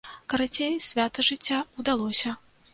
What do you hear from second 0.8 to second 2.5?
свята жыцця ўдалося!